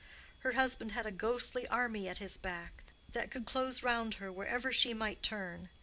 [0.39, 4.71] Her husband had a ghostly army at his back, that could close round her wherever
[4.71, 5.69] she might turn.